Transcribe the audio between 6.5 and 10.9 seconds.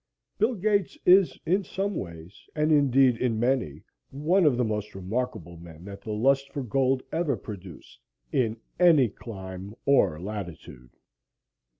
for gold ever produced in any clime or latitude.